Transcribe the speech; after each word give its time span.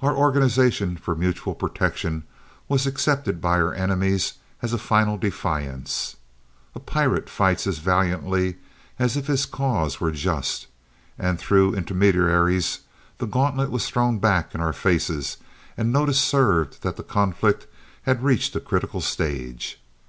Our 0.00 0.14
organization 0.14 0.96
for 0.96 1.16
mutual 1.16 1.56
protection 1.56 2.22
was 2.68 2.86
accepted 2.86 3.40
by 3.40 3.58
our 3.60 3.74
enemies 3.74 4.34
as 4.62 4.72
a 4.72 4.78
final 4.78 5.18
defiance. 5.18 6.14
A 6.76 6.78
pirate 6.78 7.28
fights 7.28 7.66
as 7.66 7.78
valiantly 7.78 8.58
as 8.96 9.16
if 9.16 9.26
his 9.26 9.44
cause 9.44 10.00
were 10.00 10.12
just, 10.12 10.68
and, 11.18 11.36
through 11.36 11.74
intermediaries, 11.74 12.82
the 13.18 13.26
gauntlet 13.26 13.72
was 13.72 13.88
thrown 13.88 14.20
back 14.20 14.54
in 14.54 14.60
our 14.60 14.72
faces 14.72 15.38
and 15.76 15.92
notice 15.92 16.20
served 16.20 16.82
that 16.84 16.94
the 16.94 17.02
conflict 17.02 17.66
had 18.02 18.22
reached 18.22 18.54
a 18.54 18.60
critical 18.60 19.00
stage. 19.00 19.80